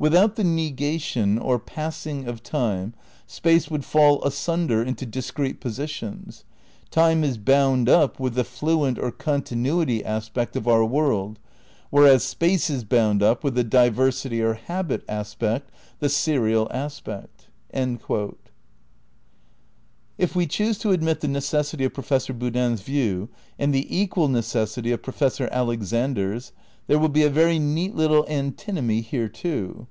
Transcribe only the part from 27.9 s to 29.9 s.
little antinomy here, too.